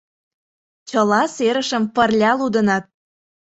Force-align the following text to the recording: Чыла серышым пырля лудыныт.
Чыла 0.89 1.21
серышым 1.35 1.83
пырля 1.95 2.31
лудыныт. 2.39 2.85